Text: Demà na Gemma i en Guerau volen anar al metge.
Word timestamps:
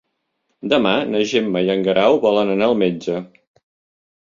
Demà 0.71 0.93
na 1.09 1.21
Gemma 1.33 1.61
i 1.67 1.69
en 1.75 1.85
Guerau 1.89 2.19
volen 2.25 2.51
anar 2.57 2.73
al 2.73 2.77
metge. 2.85 3.21